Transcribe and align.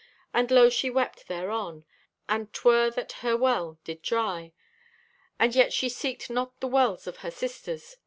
And 0.33 0.49
lo, 0.49 0.67
she 0.71 0.89
wept 0.89 1.27
thereon, 1.27 1.85
and 2.27 2.51
'twer 2.51 2.89
that 2.89 3.11
her 3.21 3.37
well 3.37 3.77
did 3.83 4.01
dry, 4.01 4.51
and 5.37 5.53
yet 5.53 5.73
she 5.73 5.89
seeked 5.89 6.27
not 6.27 6.59
the 6.59 6.67
wells 6.67 7.05
of 7.05 7.17
her 7.17 7.29
sisters. 7.29 7.97